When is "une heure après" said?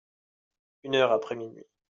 0.81-1.35